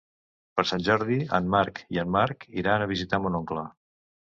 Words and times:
Per 0.59 0.63
Sant 0.69 0.81
Jordi 0.87 1.17
en 1.41 1.51
Marc 1.57 1.83
i 1.97 2.03
en 2.05 2.11
Marc 2.17 2.49
iran 2.63 2.89
a 2.89 2.91
visitar 2.95 3.23
mon 3.27 3.41
oncle. 3.45 3.71